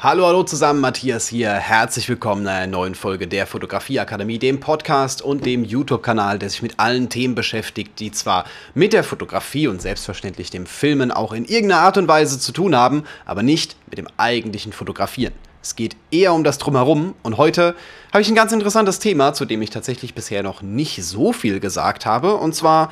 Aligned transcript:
Hallo, 0.00 0.26
hallo 0.26 0.44
zusammen, 0.44 0.80
Matthias 0.80 1.26
hier. 1.26 1.50
Herzlich 1.54 2.08
willkommen 2.08 2.42
in 2.42 2.48
einer 2.48 2.66
neuen 2.68 2.94
Folge 2.94 3.26
der 3.26 3.48
Fotografieakademie, 3.48 4.38
dem 4.38 4.60
Podcast 4.60 5.22
und 5.22 5.44
dem 5.44 5.64
YouTube-Kanal, 5.64 6.38
der 6.38 6.50
sich 6.50 6.62
mit 6.62 6.78
allen 6.78 7.08
Themen 7.08 7.34
beschäftigt, 7.34 7.98
die 7.98 8.12
zwar 8.12 8.44
mit 8.74 8.92
der 8.92 9.02
Fotografie 9.02 9.66
und 9.66 9.82
selbstverständlich 9.82 10.50
dem 10.50 10.66
Filmen 10.66 11.10
auch 11.10 11.32
in 11.32 11.46
irgendeiner 11.46 11.80
Art 11.80 11.98
und 11.98 12.06
Weise 12.06 12.38
zu 12.38 12.52
tun 12.52 12.76
haben, 12.76 13.02
aber 13.26 13.42
nicht 13.42 13.74
mit 13.88 13.98
dem 13.98 14.06
eigentlichen 14.18 14.72
Fotografieren. 14.72 15.32
Es 15.62 15.76
geht 15.76 15.96
eher 16.10 16.32
um 16.32 16.44
das 16.44 16.58
Drumherum 16.58 17.14
und 17.22 17.36
heute 17.36 17.74
habe 18.12 18.22
ich 18.22 18.28
ein 18.28 18.34
ganz 18.34 18.52
interessantes 18.52 18.98
Thema, 18.98 19.34
zu 19.34 19.44
dem 19.44 19.60
ich 19.60 19.70
tatsächlich 19.70 20.14
bisher 20.14 20.42
noch 20.42 20.62
nicht 20.62 21.04
so 21.04 21.32
viel 21.32 21.60
gesagt 21.60 22.06
habe, 22.06 22.34
und 22.34 22.54
zwar 22.54 22.90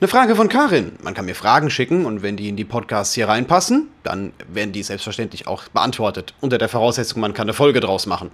eine 0.00 0.08
Frage 0.08 0.36
von 0.36 0.48
Karin. 0.48 0.92
Man 1.02 1.14
kann 1.14 1.24
mir 1.24 1.34
Fragen 1.34 1.70
schicken 1.70 2.04
und 2.04 2.22
wenn 2.22 2.36
die 2.36 2.48
in 2.48 2.56
die 2.56 2.64
Podcasts 2.64 3.14
hier 3.14 3.28
reinpassen, 3.28 3.88
dann 4.02 4.32
werden 4.48 4.72
die 4.72 4.82
selbstverständlich 4.82 5.46
auch 5.46 5.64
beantwortet. 5.68 6.34
Unter 6.40 6.58
der 6.58 6.68
Voraussetzung, 6.68 7.20
man 7.20 7.32
kann 7.32 7.46
eine 7.46 7.54
Folge 7.54 7.80
draus 7.80 8.06
machen. 8.06 8.30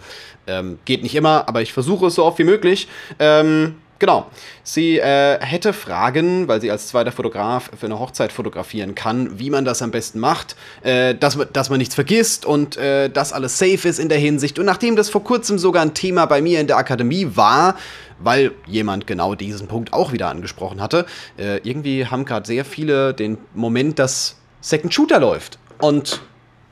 Ähm, 0.46 0.78
geht 0.84 1.02
nicht 1.02 1.14
immer, 1.14 1.48
aber 1.48 1.62
ich 1.62 1.72
versuche 1.72 2.06
es 2.06 2.16
so 2.16 2.24
oft 2.24 2.38
wie 2.38 2.44
möglich. 2.44 2.88
Ähm, 3.18 3.76
Genau. 4.02 4.26
Sie 4.64 4.98
äh, 4.98 5.38
hätte 5.38 5.72
Fragen, 5.72 6.48
weil 6.48 6.60
sie 6.60 6.72
als 6.72 6.88
zweiter 6.88 7.12
Fotograf 7.12 7.70
für 7.78 7.86
eine 7.86 8.00
Hochzeit 8.00 8.32
fotografieren 8.32 8.96
kann, 8.96 9.38
wie 9.38 9.48
man 9.48 9.64
das 9.64 9.80
am 9.80 9.92
besten 9.92 10.18
macht, 10.18 10.56
äh, 10.82 11.14
dass, 11.14 11.38
dass 11.52 11.70
man 11.70 11.78
nichts 11.78 11.94
vergisst 11.94 12.44
und 12.44 12.76
äh, 12.76 13.08
dass 13.08 13.32
alles 13.32 13.60
safe 13.60 13.88
ist 13.88 14.00
in 14.00 14.08
der 14.08 14.18
Hinsicht. 14.18 14.58
Und 14.58 14.66
nachdem 14.66 14.96
das 14.96 15.08
vor 15.08 15.22
kurzem 15.22 15.56
sogar 15.56 15.82
ein 15.82 15.94
Thema 15.94 16.26
bei 16.26 16.42
mir 16.42 16.58
in 16.58 16.66
der 16.66 16.78
Akademie 16.78 17.28
war, 17.36 17.76
weil 18.18 18.50
jemand 18.66 19.06
genau 19.06 19.36
diesen 19.36 19.68
Punkt 19.68 19.92
auch 19.92 20.10
wieder 20.10 20.30
angesprochen 20.30 20.80
hatte, 20.82 21.06
äh, 21.38 21.58
irgendwie 21.58 22.04
haben 22.04 22.24
gerade 22.24 22.44
sehr 22.44 22.64
viele 22.64 23.14
den 23.14 23.38
Moment, 23.54 24.00
dass 24.00 24.34
Second 24.60 24.92
Shooter 24.92 25.20
läuft. 25.20 25.60
Und 25.80 26.22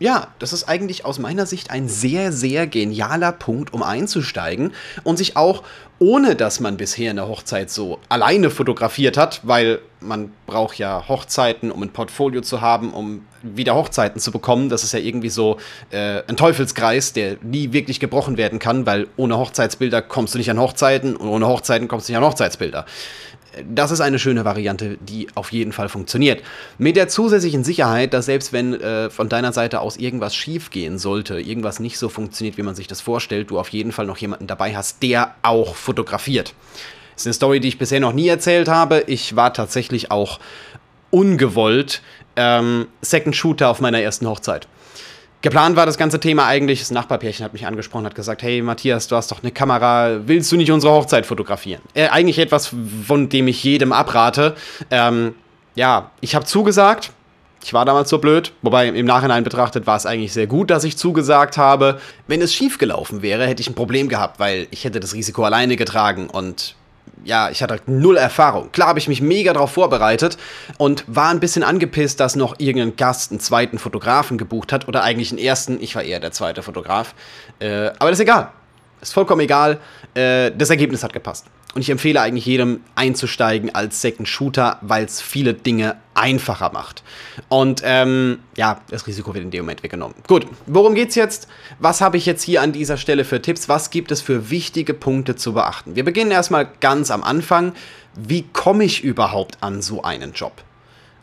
ja, 0.01 0.29
das 0.39 0.55
ist 0.55 0.65
eigentlich 0.65 1.05
aus 1.05 1.19
meiner 1.19 1.45
Sicht 1.45 1.71
ein 1.71 1.87
sehr, 1.87 2.33
sehr 2.33 2.67
genialer 2.67 3.33
Punkt, 3.33 3.75
um 3.75 3.83
einzusteigen 3.83 4.73
und 5.05 5.19
sich 5.19 5.37
auch, 5.37 5.63
ohne 5.99 6.35
dass 6.37 6.59
man 6.59 6.79
bisher 6.79 7.11
eine 7.11 7.29
Hochzeit 7.29 7.71
so 7.71 7.99
alleine 8.09 8.49
fotografiert 8.49 9.19
hat, 9.19 9.43
weil 9.43 9.81
man 10.01 10.33
braucht 10.47 10.79
ja 10.79 11.07
Hochzeiten, 11.07 11.71
um 11.71 11.83
ein 11.83 11.91
Portfolio 11.91 12.41
zu 12.41 12.63
haben, 12.63 12.95
um 12.95 13.27
wieder 13.43 13.75
Hochzeiten 13.75 14.23
zu 14.23 14.33
bekommen. 14.33 14.71
Das 14.71 14.85
ist 14.85 14.93
ja 14.93 14.99
irgendwie 14.99 15.29
so 15.29 15.59
äh, 15.91 16.23
ein 16.27 16.39
Teufelskreis, 16.39 17.13
der 17.13 17.37
nie 17.43 17.75
wirklich 17.75 18.01
gebrochen 18.01 18.39
werden 18.39 18.59
kann, 18.59 18.87
weil 18.87 19.07
ohne 19.19 19.37
Hochzeitsbilder 19.37 20.01
kommst 20.01 20.33
du 20.33 20.39
nicht 20.39 20.51
an 20.51 20.59
Hochzeiten 20.59 21.15
und 21.15 21.29
ohne 21.29 21.47
Hochzeiten 21.47 21.89
kommst 21.89 22.09
du 22.09 22.13
nicht 22.13 22.19
an 22.19 22.25
Hochzeitsbilder 22.25 22.87
das 23.69 23.91
ist 23.91 24.01
eine 24.01 24.19
schöne 24.19 24.45
Variante, 24.45 24.99
die 25.01 25.29
auf 25.35 25.53
jeden 25.53 25.73
Fall 25.73 25.89
funktioniert. 25.89 26.43
Mit 26.79 26.97
der 26.97 27.09
zusätzlichen 27.09 27.65
Sicherheit, 27.65 28.15
dass 28.15 28.27
selbst 28.27 28.53
wenn 28.53 28.75
äh, 28.75 29.11
von 29.11 29.29
deiner 29.29 29.53
Seite 29.53 29.81
aus 29.81 29.97
irgendwas 29.97 30.35
schief 30.35 30.71
gehen 30.71 30.99
sollte, 30.99 31.41
irgendwas 31.41 31.81
nicht 31.81 31.99
so 31.99 32.09
funktioniert, 32.09 32.57
wie 32.59 32.63
man 32.63 32.75
sich 32.75 32.87
das 32.87 33.01
vorstellt, 33.01 33.51
du 33.51 33.59
auf 33.59 33.69
jeden 33.71 33.93
Fall 33.93 34.07
noch 34.07 34.19
jemanden 34.19 34.47
dabei 34.47 34.77
hast, 34.77 35.03
der 35.03 35.35
auch 35.43 35.75
fotografiert. 35.75 36.55
Das 37.15 37.23
ist 37.23 37.27
eine 37.27 37.35
Story, 37.35 37.61
die 37.61 37.69
ich 37.69 37.79
bisher 37.79 38.01
noch 38.01 38.13
nie 38.13 38.29
erzählt 38.29 38.69
habe. 38.69 39.05
Ich 39.07 39.37
war 39.37 39.53
tatsächlich 39.53 40.11
auch 40.11 40.41
ungewollt 41.11 42.03
ähm, 42.37 42.87
Second 43.03 43.37
Shooter 43.37 43.69
auf 43.69 43.81
meiner 43.81 44.01
ersten 44.01 44.27
Hochzeit. 44.27 44.69
Geplant 45.43 45.75
war 45.75 45.87
das 45.87 45.97
ganze 45.97 46.21
Thema 46.21 46.47
eigentlich, 46.47 46.81
das 46.81 46.91
Nachbarpärchen 46.91 47.45
hat 47.45 47.55
mich 47.55 47.67
angesprochen, 47.67 48.05
hat 48.05 48.15
gesagt, 48.15 48.43
hey 48.43 48.61
Matthias, 48.61 49.09
du 49.09 49.17
hast 49.17 49.33
doch 49.33 49.43
eine 49.43 49.51
Kamera, 49.51 50.21
willst 50.27 50.53
du 50.53 50.57
nicht 50.57 50.71
unsere 50.71 50.93
Hochzeit 50.93 51.25
fotografieren? 51.25 51.81
Äh, 51.95 52.09
eigentlich 52.09 52.39
etwas, 52.39 52.75
von 53.07 53.31
dem 53.31 53.49
ich 53.49 53.65
jedem 53.65 53.93
abrate. 53.93 54.55
Ähm, 54.91 55.35
ja, 55.75 56.11
ich 56.21 56.35
habe 56.35 56.45
zugesagt. 56.45 57.13
Ich 57.63 57.75
war 57.75 57.85
damals 57.85 58.09
so 58.09 58.19
blöd, 58.19 58.53
wobei 58.63 58.89
im 58.89 59.05
Nachhinein 59.05 59.45
betrachtet 59.45 59.87
war 59.87 59.97
es 59.97 60.07
eigentlich 60.07 60.33
sehr 60.33 60.47
gut, 60.47 60.71
dass 60.71 60.85
ich 60.85 60.97
zugesagt 60.97 61.59
habe. 61.59 62.01
Wenn 62.27 62.41
es 62.41 62.55
schief 62.55 62.79
gelaufen 62.79 63.21
wäre, 63.21 63.47
hätte 63.47 63.61
ich 63.61 63.69
ein 63.69 63.75
Problem 63.75 64.09
gehabt, 64.09 64.41
weil 64.41 64.67
ich 64.71 64.85
hätte 64.85 64.99
das 64.99 65.13
Risiko 65.13 65.45
alleine 65.45 65.77
getragen 65.77 66.31
und 66.31 66.75
ja, 67.25 67.51
ich 67.51 67.63
hatte 67.63 67.73
halt 67.73 67.89
null 67.89 68.17
Erfahrung. 68.17 68.73
Klar 68.73 68.89
habe 68.89 68.99
ich 68.99 69.09
mich 69.09 69.21
mega 69.21 69.53
darauf 69.53 69.73
vorbereitet 69.73 70.37
und 70.79 71.05
war 71.07 71.31
ein 71.31 71.41
bisschen 71.41 71.63
angepisst, 71.63 72.21
dass 72.21 72.37
noch 72.37 72.59
irgendein 72.59 72.97
Gast 72.97 73.31
einen 73.31 73.41
zweiten 73.41 73.79
Fotografen 73.79 74.39
gebucht 74.39 74.73
hat 74.73 74.89
oder 74.89 75.03
eigentlich 75.03 75.31
einen 75.31 75.39
ersten. 75.39 75.81
Ich 75.83 75.95
war 75.95 76.03
eher 76.03 76.21
der 76.21 76.33
zweite 76.33 76.63
Fotograf. 76.63 77.15
Äh, 77.59 77.89
aber 77.99 78.11
das 78.11 78.19
ist 78.19 78.21
egal. 78.21 78.51
Ist 79.01 79.15
vollkommen 79.15 79.41
egal. 79.41 79.79
Äh, 80.15 80.51
das 80.57 80.71
Ergebnis 80.71 81.03
hat 81.03 81.13
gepasst. 81.13 81.47
Und 81.75 81.83
ich 81.83 81.91
empfehle 81.91 82.21
eigentlich 82.21 82.47
jedem 82.47 82.81
einzusteigen 82.97 83.75
als 83.75 84.01
Second 84.01 84.29
Shooter, 84.29 84.79
weil 84.81 85.05
es 85.05 85.23
viele 85.23 85.55
Dinge 85.55 85.97
einfacher 86.21 86.71
macht. 86.73 87.03
Und 87.49 87.81
ähm, 87.85 88.41
ja, 88.57 88.81
das 88.91 89.07
Risiko 89.07 89.35
wird 89.35 89.45
in 89.45 89.51
dem 89.51 89.65
Moment 89.65 89.83
weggenommen. 89.83 90.15
Gut, 90.29 90.47
worum 90.67 90.95
geht's 90.95 91.15
jetzt? 91.15 91.49
Was 91.79 92.01
habe 92.01 92.19
ich 92.19 92.27
jetzt 92.27 92.43
hier 92.43 92.61
an 92.63 92.73
dieser 92.73 92.99
Stelle 92.99 93.25
für 93.25 93.41
Tipps? 93.41 93.69
Was 93.69 93.91
gibt 93.91 94.13
es 94.13 94.21
für 94.21 94.51
wichtige 94.51 94.95
Punkte 94.95 95.35
zu 95.35 95.55
beachten? 95.55 95.97
Wir 95.97 96.05
beginnen 96.05 96.31
erstmal 96.31 96.69
ganz 96.81 97.11
am 97.11 97.25
Anfang. 97.25 97.73
Wie 98.15 98.43
komme 98.53 98.85
ich 98.85 99.03
überhaupt 99.03 99.63
an 99.63 99.83
so 99.83 100.03
einen 100.03 100.33
Job? 100.35 100.53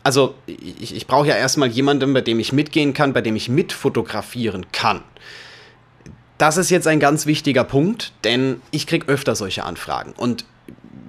Also, 0.02 0.34
ich, 0.46 0.94
ich 0.94 1.06
brauche 1.06 1.28
ja 1.28 1.36
erstmal 1.36 1.68
jemanden, 1.68 2.12
bei 2.12 2.20
dem 2.20 2.40
ich 2.40 2.52
mitgehen 2.52 2.94
kann, 2.94 3.12
bei 3.12 3.20
dem 3.20 3.36
ich 3.36 3.48
mitfotografieren 3.48 4.66
kann. 4.72 5.02
Das 6.38 6.56
ist 6.56 6.70
jetzt 6.70 6.86
ein 6.86 7.00
ganz 7.00 7.26
wichtiger 7.26 7.64
Punkt, 7.64 8.12
denn 8.24 8.62
ich 8.70 8.86
kriege 8.86 9.06
öfter 9.08 9.34
solche 9.34 9.64
Anfragen 9.64 10.12
und 10.16 10.44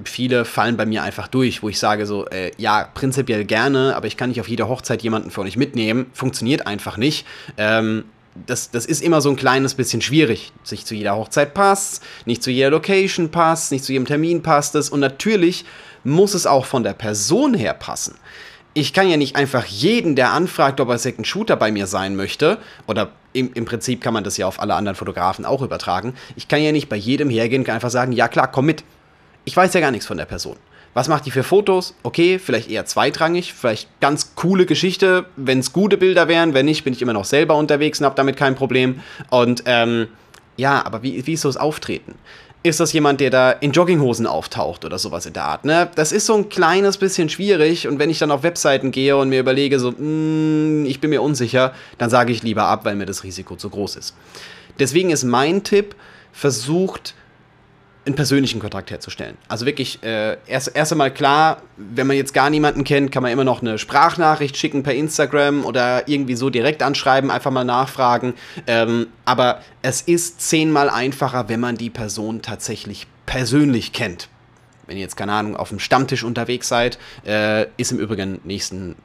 viele 0.03 0.45
fallen 0.45 0.77
bei 0.77 0.85
mir 0.85 1.03
einfach 1.03 1.27
durch, 1.27 1.63
wo 1.63 1.69
ich 1.69 1.79
sage 1.79 2.05
so, 2.05 2.27
äh, 2.27 2.51
ja, 2.57 2.89
prinzipiell 2.93 3.45
gerne, 3.45 3.95
aber 3.95 4.07
ich 4.07 4.17
kann 4.17 4.29
nicht 4.29 4.39
auf 4.39 4.47
jede 4.47 4.67
Hochzeit 4.67 5.01
jemanden 5.01 5.31
von 5.31 5.47
euch 5.47 5.57
mitnehmen. 5.57 6.07
Funktioniert 6.13 6.67
einfach 6.67 6.97
nicht. 6.97 7.25
Ähm, 7.57 8.05
das, 8.45 8.71
das 8.71 8.85
ist 8.85 9.01
immer 9.01 9.21
so 9.21 9.29
ein 9.29 9.35
kleines 9.35 9.73
bisschen 9.73 10.01
schwierig. 10.01 10.51
Sich 10.63 10.85
zu 10.85 10.95
jeder 10.95 11.15
Hochzeit 11.15 11.53
passt, 11.53 12.03
nicht 12.25 12.43
zu 12.43 12.51
jeder 12.51 12.69
Location 12.69 13.29
passt, 13.29 13.71
nicht 13.71 13.83
zu 13.83 13.91
jedem 13.91 14.05
Termin 14.05 14.43
passt 14.43 14.75
es. 14.75 14.89
Und 14.89 14.99
natürlich 14.99 15.65
muss 16.03 16.33
es 16.33 16.45
auch 16.45 16.65
von 16.65 16.83
der 16.83 16.93
Person 16.93 17.53
her 17.53 17.73
passen 17.73 18.15
ich 18.73 18.93
kann 18.93 19.09
ja 19.09 19.17
nicht 19.17 19.35
einfach 19.35 19.65
jeden, 19.65 20.15
der 20.15 20.31
anfragt, 20.31 20.79
ob 20.79 20.89
er 20.89 20.97
Second 20.97 21.27
Shooter 21.27 21.55
bei 21.55 21.71
mir 21.71 21.87
sein 21.87 22.15
möchte, 22.15 22.57
oder 22.87 23.11
im, 23.33 23.51
im, 23.53 23.65
Prinzip 23.65 24.01
kann 24.01 24.13
man 24.13 24.23
das 24.23 24.37
ja 24.37 24.47
auf 24.47 24.59
alle 24.59 24.75
anderen 24.75 24.95
Fotografen 24.95 25.45
auch 25.45 25.61
übertragen. 25.61 26.13
Ich 26.35 26.47
kann 26.47 26.61
ja 26.61 26.71
nicht 26.71 26.89
bei 26.89 26.95
jedem 26.95 27.29
hergehen 27.29 27.63
und 27.63 27.69
einfach 27.69 27.89
sagen, 27.89 28.11
ja 28.11 28.27
klar, 28.27 28.49
komm 28.49 28.65
mit. 28.65 28.83
Ich 29.45 29.55
weiß 29.55 29.73
ja 29.73 29.79
gar 29.79 29.91
nichts 29.91 30.05
von 30.05 30.17
der 30.17 30.25
Person. 30.25 30.57
Was 30.93 31.07
macht 31.07 31.25
die 31.25 31.31
für 31.31 31.43
Fotos? 31.43 31.95
Okay, 32.03 32.39
vielleicht 32.39 32.69
eher 32.69 32.85
zweitrangig, 32.85 33.53
vielleicht 33.53 33.87
ganz 33.99 34.35
coole 34.35 34.65
Geschichte, 34.65 35.25
wenn 35.35 35.59
es 35.59 35.71
gute 35.71 35.97
Bilder 35.97 36.27
wären. 36.27 36.53
Wenn 36.53 36.65
nicht, 36.65 36.83
bin 36.83 36.93
ich 36.93 37.01
immer 37.01 37.13
noch 37.13 37.25
selber 37.25 37.55
unterwegs 37.55 37.99
und 37.99 38.05
habe 38.05 38.15
damit 38.15 38.37
kein 38.37 38.55
Problem. 38.55 39.01
Und 39.29 39.63
ähm, 39.65 40.07
ja, 40.57 40.83
aber 40.83 41.03
wie, 41.03 41.25
wie 41.27 41.33
ist 41.33 41.41
so 41.41 41.49
das 41.49 41.57
Auftreten? 41.57 42.15
ist 42.61 42.79
das 42.79 42.91
jemand, 42.91 43.21
der 43.21 43.29
da 43.29 43.51
in 43.51 43.71
Jogginghosen 43.71 44.27
auftaucht 44.27 44.83
oder 44.83 44.99
sowas 44.99 45.25
in 45.25 45.33
der 45.33 45.45
Art. 45.45 45.63
Ne? 45.63 45.89
Das 45.95 46.11
ist 46.11 46.25
so 46.25 46.35
ein 46.35 46.49
kleines 46.49 46.97
bisschen 46.97 47.29
schwierig 47.29 47.87
und 47.87 47.99
wenn 47.99 48.09
ich 48.09 48.19
dann 48.19 48.31
auf 48.31 48.43
Webseiten 48.43 48.91
gehe 48.91 49.15
und 49.15 49.29
mir 49.29 49.39
überlege, 49.39 49.79
so, 49.79 49.91
mh, 49.91 49.97
hm, 49.97 50.85
ich 50.85 50.99
bin 50.99 51.09
mir 51.09 51.21
unsicher, 51.21 51.73
dann 51.97 52.09
sage 52.09 52.33
ich 52.33 52.43
lieber 52.43 52.65
ab, 52.65 52.83
weil 52.83 52.95
mir 52.95 53.05
das 53.05 53.23
Risiko 53.23 53.55
zu 53.55 53.69
groß 53.69 53.95
ist. 53.95 54.15
Deswegen 54.77 55.09
ist 55.09 55.23
mein 55.23 55.63
Tipp, 55.63 55.95
versucht 56.33 57.15
einen 58.09 58.15
persönlichen 58.15 58.59
Kontakt 58.59 58.91
herzustellen. 58.91 59.37
Also 59.47 59.65
wirklich, 59.65 60.01
äh, 60.03 60.37
erst, 60.47 60.75
erst 60.75 60.91
einmal 60.91 61.13
klar, 61.13 61.61
wenn 61.77 62.07
man 62.07 62.17
jetzt 62.17 62.33
gar 62.33 62.49
niemanden 62.49 62.83
kennt, 62.83 63.11
kann 63.11 63.23
man 63.23 63.31
immer 63.31 63.43
noch 63.43 63.61
eine 63.61 63.77
Sprachnachricht 63.77 64.57
schicken 64.57 64.83
per 64.83 64.95
Instagram 64.95 65.63
oder 65.63 66.07
irgendwie 66.07 66.35
so 66.35 66.49
direkt 66.49 66.81
anschreiben, 66.81 67.29
einfach 67.31 67.51
mal 67.51 67.63
nachfragen. 67.63 68.33
Ähm, 68.67 69.07
aber 69.25 69.61
es 69.81 70.01
ist 70.01 70.41
zehnmal 70.41 70.89
einfacher, 70.89 71.49
wenn 71.49 71.59
man 71.59 71.77
die 71.77 71.89
Person 71.89 72.41
tatsächlich 72.41 73.07
persönlich 73.25 73.93
kennt. 73.93 74.27
Wenn 74.87 74.97
ihr 74.97 75.03
jetzt, 75.03 75.15
keine 75.15 75.33
Ahnung, 75.33 75.55
auf 75.55 75.69
dem 75.69 75.77
Stammtisch 75.77 76.23
unterwegs 76.23 76.67
seid, 76.67 76.97
äh, 77.25 77.67
ist 77.77 77.91
im 77.91 77.99
Übrigen 77.99 78.41
nächsten 78.43 78.95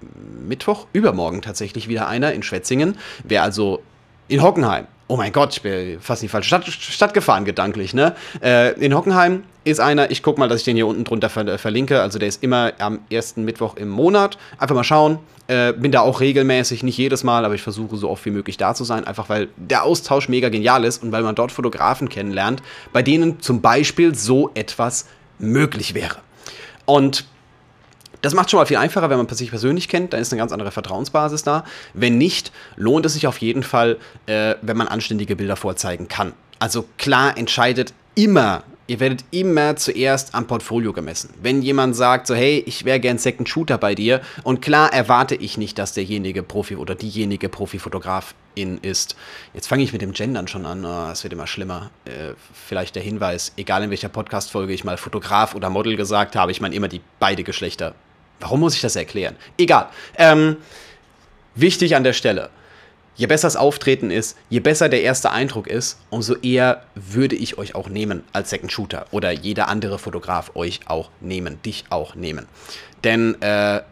Mittwoch, 0.48 0.87
übermorgen 0.94 1.43
tatsächlich 1.43 1.88
wieder 1.88 2.09
einer 2.09 2.32
in 2.32 2.43
Schwetzingen. 2.43 2.97
Wer 3.22 3.43
also 3.43 3.82
in 4.28 4.43
Hockenheim 4.43 4.87
oh 5.09 5.16
mein 5.16 5.32
Gott, 5.32 5.54
ich 5.54 5.62
bin 5.62 6.00
fast 6.00 6.23
in 6.23 6.26
die 6.26 6.31
falsche 6.31 6.49
Stadt, 6.49 6.67
Stadt 6.67 7.14
gefahren, 7.14 7.44
gedanklich, 7.44 7.94
ne? 7.94 8.14
Äh, 8.43 8.73
in 8.81 8.94
Hockenheim 8.94 9.44
ist 9.64 9.81
einer, 9.81 10.11
ich 10.11 10.23
guck 10.23 10.38
mal, 10.38 10.49
dass 10.49 10.61
ich 10.61 10.64
den 10.64 10.76
hier 10.76 10.87
unten 10.87 11.05
drunter 11.05 11.29
ver 11.29 11.58
verlinke, 11.58 12.00
also 12.00 12.19
der 12.19 12.29
ist 12.29 12.43
immer 12.43 12.73
am 12.79 13.00
ersten 13.11 13.44
Mittwoch 13.44 13.76
im 13.76 13.88
Monat. 13.88 14.38
Einfach 14.58 14.75
mal 14.75 14.84
schauen. 14.84 15.19
Äh, 15.46 15.75
bin 15.75 15.93
da 15.93 16.00
auch 16.00 16.20
regelmäßig, 16.20 16.82
nicht 16.82 16.96
jedes 16.96 17.23
Mal, 17.23 17.44
aber 17.44 17.55
ich 17.55 17.61
versuche 17.61 17.96
so 17.96 18.08
oft 18.08 18.25
wie 18.25 18.31
möglich 18.31 18.56
da 18.56 18.75
zu 18.75 18.84
sein, 18.84 19.06
einfach 19.06 19.29
weil 19.29 19.49
der 19.56 19.84
Austausch 19.84 20.31
mega 20.31 20.49
genial 20.49 20.84
ist 20.84 21.02
und 21.02 21.12
weil 21.12 21.23
man 21.23 21.34
dort 21.34 21.52
Fotografen 21.52 22.08
kennenlernt, 22.08 22.62
bei 22.94 23.02
denen 23.02 23.40
zum 23.40 23.61
Beispiel 23.61 24.14
so 24.14 24.50
etwas 24.55 25.06
möglich 25.38 25.93
wäre. 25.94 26.17
Und 26.87 27.26
das 28.25 28.35
macht 28.35 28.50
schon 28.50 28.59
mal 28.59 28.67
viel 28.67 28.79
einfacher, 28.79 29.11
wenn 29.11 29.19
man 29.19 29.29
sich 29.29 29.50
persönlich 29.50 29.88
kennt, 29.88 30.12
dann 30.12 30.21
ist 30.21 30.32
eine 30.32 30.38
ganz 30.38 30.53
andere 30.53 30.71
Vertrauensbasis 30.71 31.43
da. 31.43 31.65
Wenn 31.93 32.17
nicht, 32.17 32.53
lohnt 32.76 33.05
es 33.05 33.15
sich 33.15 33.26
auf 33.26 33.38
jeden 33.38 33.62
Fall, 33.62 33.99
äh, 34.26 34.55
wenn 34.62 34.76
man 34.76 34.88
anständige 34.88 35.37
Bilder 35.37 35.56
vorzeigen 35.56 36.09
kann. 36.09 36.32
Also 36.59 36.87
klar 36.97 37.37
entscheidet 37.37 37.93
immer 38.15 38.62
Ihr 38.87 39.00
werdet 39.00 39.25
immer 39.31 39.76
zuerst 39.76 40.35
am 40.35 40.47
Portfolio 40.47 40.93
gemessen. 40.93 41.32
Wenn 41.41 41.62
jemand 41.62 41.97
sagt, 41.97 42.26
so, 42.26 42.35
hey, 42.35 42.62
ich 42.67 42.85
wäre 42.85 43.00
gern 43.00 43.17
Second 43.17 43.49
Shooter 43.49 43.79
bei 43.79 43.94
dir, 43.94 44.21
und 44.43 44.61
klar 44.61 44.93
erwarte 44.93 45.35
ich 45.35 45.56
nicht, 45.56 45.79
dass 45.79 45.94
derjenige 45.94 46.43
Profi 46.43 46.77
oder 46.77 46.94
diejenige 46.94 47.49
Profifotograf 47.49 48.35
in 48.55 48.77
ist. 48.77 49.17
Jetzt 49.55 49.69
fange 49.69 49.85
ich 49.85 49.94
mit 49.94 50.03
dem 50.03 50.12
Gendern 50.12 50.49
schon 50.49 50.67
an, 50.67 50.85
oh, 50.85 51.11
es 51.11 51.25
wird 51.25 51.32
immer 51.32 51.47
schlimmer. 51.47 51.91
Äh, 52.05 52.35
vielleicht 52.53 52.94
der 52.94 53.03
Hinweis, 53.03 53.53
egal 53.56 53.85
in 53.85 53.88
welcher 53.88 54.11
Podcast-Folge 54.11 54.75
ich 54.75 54.85
mal 54.85 54.99
Fotograf 54.99 55.55
oder 55.55 55.70
Model 55.70 55.97
gesagt 55.97 56.37
habe, 56.37 56.53
ich 56.53 56.61
meine 56.61 56.75
immer 56.75 56.88
die 56.88 57.00
beide 57.19 57.43
Geschlechter. 57.43 57.94
Warum 58.40 58.60
muss 58.60 58.75
ich 58.75 58.81
das 58.81 58.96
erklären? 58.96 59.36
Egal. 59.58 59.88
Ähm, 60.16 60.56
wichtig 61.54 61.96
an 61.96 62.04
der 62.04 62.12
Stelle. 62.12 62.50
Je 63.16 63.26
besser 63.26 63.46
das 63.46 63.56
Auftreten 63.56 64.10
ist, 64.10 64.36
je 64.50 64.58
besser 64.58 64.88
der 64.88 65.02
erste 65.02 65.31
Eindruck 65.31 65.69
ist, 65.69 65.98
umso 66.10 66.34
eher 66.34 66.82
würde 66.96 67.36
ich 67.36 67.58
euch 67.58 67.76
auch 67.76 67.88
nehmen 67.88 68.25
als 68.32 68.50
Second 68.50 68.72
Shooter 68.72 69.06
oder 69.12 69.31
jeder 69.31 69.69
andere 69.69 70.00
Fotograf 70.00 70.56
euch 70.56 70.81
auch 70.86 71.10
nehmen, 71.20 71.62
dich 71.62 71.84
auch 71.90 72.16
nehmen. 72.16 72.46
Denn 73.04 73.40
äh, 73.40 73.82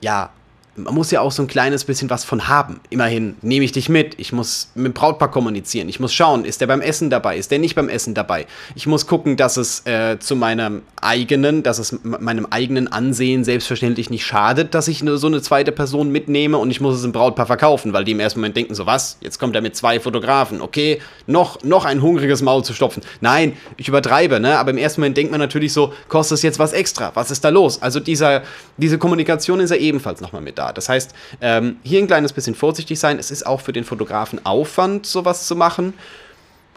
ja, 0.00 0.30
man 0.78 0.94
muss 0.94 1.10
ja 1.10 1.20
auch 1.20 1.32
so 1.32 1.42
ein 1.42 1.48
kleines 1.48 1.84
bisschen 1.84 2.08
was 2.10 2.24
von 2.24 2.48
haben. 2.48 2.80
Immerhin 2.90 3.36
nehme 3.42 3.64
ich 3.64 3.72
dich 3.72 3.88
mit. 3.88 4.18
Ich 4.18 4.32
muss 4.32 4.70
mit 4.74 4.86
dem 4.86 4.92
Brautpaar 4.92 5.30
kommunizieren. 5.30 5.88
Ich 5.88 6.00
muss 6.00 6.12
schauen, 6.12 6.44
ist 6.44 6.60
der 6.60 6.66
beim 6.66 6.80
Essen 6.80 7.10
dabei? 7.10 7.36
Ist 7.36 7.50
der 7.50 7.58
nicht 7.58 7.74
beim 7.74 7.88
Essen 7.88 8.14
dabei? 8.14 8.46
Ich 8.74 8.86
muss 8.86 9.06
gucken, 9.06 9.36
dass 9.36 9.56
es 9.56 9.84
äh, 9.86 10.18
zu 10.18 10.36
meinem 10.36 10.82
eigenen, 11.00 11.62
dass 11.62 11.78
es 11.78 11.98
meinem 12.02 12.46
eigenen 12.46 12.88
Ansehen 12.88 13.44
selbstverständlich 13.44 14.10
nicht 14.10 14.24
schadet, 14.24 14.74
dass 14.74 14.88
ich 14.88 15.04
so 15.04 15.26
eine 15.26 15.42
zweite 15.42 15.72
Person 15.72 16.10
mitnehme 16.10 16.58
und 16.58 16.70
ich 16.70 16.80
muss 16.80 16.96
es 16.96 17.04
im 17.04 17.12
Brautpaar 17.12 17.46
verkaufen, 17.46 17.92
weil 17.92 18.04
die 18.04 18.12
im 18.12 18.20
ersten 18.20 18.40
Moment 18.40 18.56
denken 18.56 18.74
so, 18.74 18.86
was? 18.86 19.18
Jetzt 19.20 19.38
kommt 19.38 19.54
er 19.54 19.62
mit 19.62 19.76
zwei 19.76 20.00
Fotografen. 20.00 20.60
Okay, 20.60 21.00
noch, 21.26 21.62
noch 21.64 21.84
ein 21.84 22.02
hungriges 22.02 22.42
Maul 22.42 22.64
zu 22.64 22.72
stopfen. 22.72 23.02
Nein, 23.20 23.54
ich 23.76 23.88
übertreibe, 23.88 24.40
ne? 24.40 24.58
Aber 24.58 24.70
im 24.70 24.78
ersten 24.78 25.00
Moment 25.00 25.16
denkt 25.16 25.30
man 25.30 25.40
natürlich 25.40 25.72
so, 25.72 25.92
kostet 26.08 26.36
es 26.36 26.42
jetzt 26.42 26.58
was 26.58 26.72
extra? 26.72 27.10
Was 27.14 27.30
ist 27.30 27.44
da 27.44 27.48
los? 27.48 27.80
Also 27.82 28.00
dieser, 28.00 28.42
diese 28.76 28.98
Kommunikation 28.98 29.60
ist 29.60 29.70
ja 29.70 29.76
ebenfalls 29.76 30.20
nochmal 30.20 30.42
mit 30.42 30.58
da. 30.58 30.67
Das 30.72 30.88
heißt, 30.88 31.14
ähm, 31.40 31.76
hier 31.82 32.00
ein 32.00 32.06
kleines 32.06 32.32
bisschen 32.32 32.54
vorsichtig 32.54 32.98
sein. 32.98 33.18
Es 33.18 33.30
ist 33.30 33.46
auch 33.46 33.60
für 33.60 33.72
den 33.72 33.84
Fotografen 33.84 34.44
Aufwand, 34.44 35.06
sowas 35.06 35.46
zu 35.46 35.56
machen. 35.56 35.94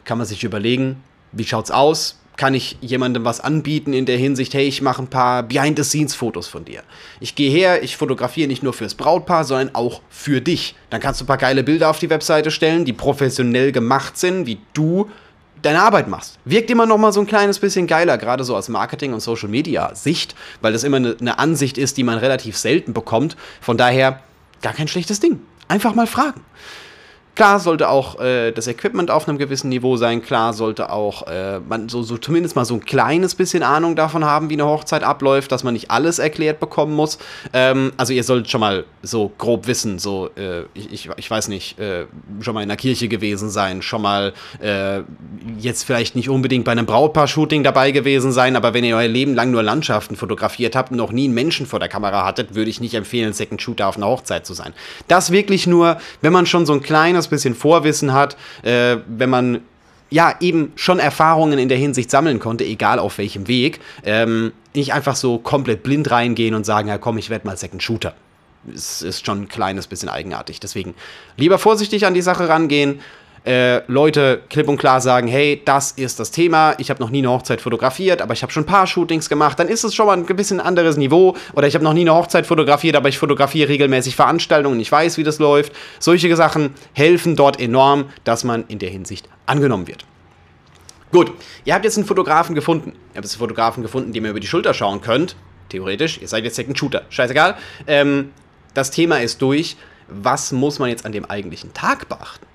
Kann 0.06 0.18
man 0.18 0.28
sich 0.28 0.44
überlegen, 0.44 1.04
wie 1.32 1.46
schaut 1.46 1.66
es 1.66 1.72
aus? 1.72 2.18
Kann 2.38 2.54
ich 2.54 2.78
jemandem 2.82 3.24
was 3.26 3.40
anbieten 3.40 3.94
in 3.94 4.06
der 4.06 4.18
Hinsicht, 4.18 4.54
hey, 4.54 4.66
ich 4.66 4.82
mache 4.82 5.04
ein 5.04 5.08
paar 5.08 5.44
Behind-the-Scenes-Fotos 5.44 6.48
von 6.48 6.66
dir. 6.66 6.82
Ich 7.20 7.36
gehe 7.36 7.52
her, 7.52 7.84
ich 7.84 7.98
fotografiere 7.98 8.48
nicht 8.48 8.64
nur 8.64 8.74
fürs 8.74 8.96
Brautpaar, 8.96 9.44
sondern 9.44 9.76
auch 9.76 10.02
für 10.10 10.42
dich. 10.42 10.76
Dann 10.90 11.02
kannst 11.02 11.20
du 11.20 11.26
ein 11.26 11.28
paar 11.28 11.38
geile 11.38 11.64
Bilder 11.64 11.90
auf 11.90 12.00
die 12.00 12.10
Webseite 12.10 12.50
stellen, 12.50 12.86
die 12.86 12.94
professionell 12.94 13.72
gemacht 13.72 14.18
sind, 14.18 14.48
wie 14.48 14.60
du 14.74 15.10
deine 15.62 15.82
Arbeit 15.82 16.08
machst. 16.08 16.38
Wirkt 16.46 16.70
immer 16.70 16.86
noch 16.86 16.98
mal 16.98 17.12
so 17.12 17.20
ein 17.20 17.28
kleines 17.28 17.60
bisschen 17.60 17.88
geiler, 17.88 18.18
gerade 18.18 18.44
so 18.44 18.56
aus 18.56 18.70
Marketing- 18.70 19.14
und 19.14 19.20
Social-Media-Sicht, 19.20 20.36
weil 20.62 20.74
das 20.74 20.84
immer 20.84 20.98
eine, 20.98 21.16
eine 21.20 21.40
Ansicht 21.40 21.78
ist, 21.78 21.98
die 21.98 22.04
man 22.04 22.18
relativ 22.18 22.58
selten 22.58 22.94
bekommt. 22.94 23.36
Von 23.62 23.78
daher 23.78 24.22
gar 24.62 24.74
kein 24.74 24.88
schlechtes 24.88 25.20
Ding. 25.20 25.42
Einfach 25.68 25.96
mal 25.96 26.08
fragen. 26.08 26.42
Klar 27.36 27.60
sollte 27.60 27.90
auch 27.90 28.20
äh, 28.20 28.52
das 28.52 28.68
Equipment 28.68 29.10
auf 29.10 29.28
einem 29.28 29.38
gewissen 29.38 29.70
Niveau 29.70 29.96
sein. 29.96 30.22
Klar 30.22 30.54
sollte 30.54 30.92
auch 30.92 31.28
äh, 31.28 31.60
man 31.60 31.88
so, 31.88 32.04
so 32.04 32.18
zumindest 32.18 32.56
mal 32.56 32.66
so 32.66 32.74
ein 32.76 32.86
kleines 32.86 33.36
bisschen 33.36 33.64
Ahnung 33.64 33.96
davon 33.96 34.26
haben, 34.26 34.50
wie 34.50 34.56
eine 34.56 34.66
Hochzeit 34.66 35.04
abläuft, 35.04 35.52
dass 35.52 35.64
man 35.64 35.74
nicht 35.74 35.90
alles 35.92 36.20
erklärt 36.20 36.60
bekommen 36.60 36.94
muss. 36.94 37.18
Ähm, 37.54 37.94
also 37.98 38.14
ihr 38.14 38.24
solltet 38.24 38.50
schon 38.50 38.62
mal 38.62 38.86
so 39.02 39.32
grob 39.38 39.68
wissen, 39.68 39.98
so 39.98 40.30
äh, 40.36 40.64
ich, 40.74 40.92
ich, 40.92 41.10
ich, 41.16 41.32
weiß 41.32 41.48
nicht, 41.48 41.80
äh, 41.80 42.06
schon 42.42 42.54
mal 42.54 42.64
in 42.64 42.68
der 42.68 42.78
Kirche 42.78 43.08
gewesen 43.08 43.50
sein, 43.50 43.82
schon 43.82 44.02
mal 44.02 44.34
äh, 44.62 45.00
jetzt 45.58 45.84
vielleicht 45.84 46.16
nicht 46.16 46.30
unbedingt 46.30 46.66
bei 46.66 46.74
einem 46.74 46.86
Brautpaar-Shooting 46.86 47.64
dabei 47.64 47.92
gewesen 47.92 48.32
sein, 48.32 48.56
aber 48.56 48.74
wenn 48.74 48.84
ihr 48.84 48.96
euer 48.96 49.08
Leben 49.08 49.34
lang 49.34 49.52
nur 49.52 49.64
Landschaften 49.64 50.16
fotografiert 50.16 50.76
habt 50.76 50.92
und 50.92 50.98
noch 50.98 51.12
nie 51.12 51.26
einen 51.26 51.34
Menschen 51.34 51.66
vor 51.66 51.80
der 51.80 51.90
Kamera 51.90 52.26
hattet, 52.26 52.56
würde 52.56 52.70
ich 52.70 52.82
nicht 52.82 52.94
empfehlen, 52.94 53.34
Second 53.34 53.62
Shooter 53.62 53.88
auf 53.88 53.98
einer 53.98 54.08
Hochzeit 54.08 54.46
zu 54.46 54.54
sein. 54.54 54.74
Das 55.08 55.32
wirklich 55.32 55.66
nur, 55.66 55.98
wenn 56.22 56.34
man 56.34 56.46
schon 56.46 56.66
so 56.66 56.74
ein 56.74 56.82
kleines 56.82 57.21
kleines 57.22 57.28
bisschen 57.28 57.56
Vorwissen 57.56 58.14
hat, 58.14 58.38
äh, 58.64 58.98
wenn 59.08 59.30
man 59.30 59.62
ja 60.10 60.36
eben 60.42 60.74
schon 60.76 61.00
Erfahrungen 61.00 61.58
in 61.58 61.70
der 61.70 61.78
Hinsicht 61.78 62.12
sammeln 62.12 62.40
konnte, 62.40 62.66
egal 62.66 63.00
auf 63.00 63.18
welchem 63.18 63.48
Weg, 63.48 63.80
ähm, 64.04 64.52
nicht 64.74 64.94
einfach 64.94 65.16
so 65.16 65.38
komplett 65.38 65.84
blind 65.84 66.12
reingehen 66.12 66.54
und 66.54 66.66
sagen, 66.66 66.90
ja 66.90 66.98
komm, 66.98 67.18
ich 67.18 67.30
werde 67.30 67.48
mal 67.48 67.58
Second 67.58 67.82
Shooter. 67.82 68.14
Es 68.74 69.02
ist 69.02 69.26
schon 69.26 69.44
ein 69.44 69.48
kleines 69.48 69.88
bisschen 69.88 70.10
eigenartig. 70.10 70.60
Deswegen 70.60 70.94
lieber 71.38 71.58
vorsichtig 71.58 72.06
an 72.06 72.14
die 72.14 72.22
Sache 72.22 72.48
rangehen, 72.48 73.00
äh, 73.44 73.82
Leute 73.92 74.42
klipp 74.50 74.68
und 74.68 74.78
klar 74.78 75.02
sagen, 75.02 75.28
hey, 75.28 75.62
das 75.66 75.92
ist 75.92 76.20
das 76.20 76.32
Thema, 76.32 76.76
ich 76.78 76.90
habe 76.90 77.02
noch 77.02 77.10
nie 77.10 77.20
eine 77.20 77.30
Hochzeit 77.30 77.62
fotografiert, 77.62 78.22
aber 78.22 78.34
ich 78.34 78.44
habe 78.44 78.52
schon 78.52 78.64
ein 78.64 78.68
paar 78.68 78.86
Shootings 78.86 79.30
gemacht, 79.30 79.60
dann 79.60 79.68
ist 79.68 79.84
es 79.84 79.96
schon 79.96 80.06
mal 80.06 80.18
ein 80.18 80.26
bisschen 80.26 80.60
anderes 80.60 80.98
Niveau. 80.98 81.36
Oder 81.54 81.68
ich 81.68 81.74
habe 81.74 81.84
noch 81.84 81.94
nie 81.94 82.02
eine 82.02 82.14
Hochzeit 82.14 82.46
fotografiert, 82.46 82.96
aber 82.96 83.10
ich 83.10 83.18
fotografiere 83.18 83.70
regelmäßig 83.70 84.16
Veranstaltungen, 84.16 84.80
ich 84.80 84.92
weiß, 84.92 85.18
wie 85.18 85.24
das 85.24 85.40
läuft. 85.40 85.74
Solche 86.00 86.36
Sachen 86.36 86.76
helfen 86.94 87.36
dort 87.36 87.60
enorm, 87.60 88.06
dass 88.24 88.44
man 88.44 88.66
in 88.68 88.80
der 88.80 88.90
Hinsicht 88.90 89.28
angenommen 89.46 89.88
wird. 89.88 90.06
Gut, 91.12 91.34
ihr 91.66 91.74
habt 91.74 91.84
jetzt 91.84 91.98
einen 91.98 92.08
Fotografen 92.08 92.56
gefunden. 92.56 92.92
Ihr 92.92 93.18
habt 93.18 93.26
jetzt 93.26 93.34
einen 93.34 93.40
Fotografen 93.40 93.84
gefunden, 93.84 94.14
dem 94.14 94.24
ihr 94.24 94.32
über 94.32 94.40
die 94.40 94.48
Schulter 94.48 94.74
schauen 94.74 95.02
könnt. 95.02 95.36
Theoretisch, 95.68 96.22
ihr 96.22 96.28
seid 96.28 96.46
jetzt 96.46 96.56
Second 96.56 96.78
Shooter. 96.78 97.04
Scheißegal. 97.10 97.58
Ähm, 97.88 98.32
das 98.74 98.92
Thema 98.92 99.18
ist 99.18 99.42
durch. 99.42 99.76
Was 100.08 100.52
muss 100.52 100.80
man 100.80 100.90
jetzt 100.90 101.06
an 101.06 101.12
dem 101.12 101.26
eigentlichen 101.26 101.74
Tag 101.74 102.08
beachten? 102.08 102.46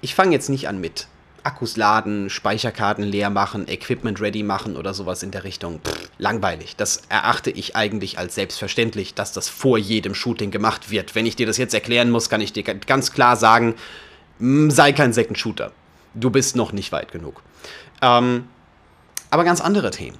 Ich 0.00 0.14
fange 0.14 0.32
jetzt 0.32 0.48
nicht 0.48 0.68
an 0.68 0.80
mit 0.80 1.08
Akkus 1.44 1.76
laden, 1.76 2.30
Speicherkarten 2.30 3.04
leer 3.04 3.30
machen, 3.30 3.68
Equipment 3.68 4.20
ready 4.20 4.42
machen 4.42 4.76
oder 4.76 4.92
sowas 4.92 5.22
in 5.22 5.30
der 5.30 5.44
Richtung. 5.44 5.80
Pff, 5.80 6.10
langweilig. 6.18 6.76
Das 6.76 7.02
erachte 7.08 7.50
ich 7.50 7.76
eigentlich 7.76 8.18
als 8.18 8.34
selbstverständlich, 8.34 9.14
dass 9.14 9.32
das 9.32 9.48
vor 9.48 9.78
jedem 9.78 10.14
Shooting 10.14 10.50
gemacht 10.50 10.90
wird. 10.90 11.14
Wenn 11.14 11.26
ich 11.26 11.36
dir 11.36 11.46
das 11.46 11.56
jetzt 11.56 11.74
erklären 11.74 12.10
muss, 12.10 12.28
kann 12.28 12.40
ich 12.40 12.52
dir 12.52 12.62
ganz 12.62 13.12
klar 13.12 13.36
sagen, 13.36 13.74
sei 14.38 14.92
kein 14.92 15.12
Second 15.12 15.38
Shooter. 15.38 15.72
Du 16.14 16.30
bist 16.30 16.56
noch 16.56 16.72
nicht 16.72 16.92
weit 16.92 17.12
genug. 17.12 17.42
Ähm, 18.02 18.48
aber 19.30 19.44
ganz 19.44 19.60
andere 19.60 19.90
Themen. 19.90 20.18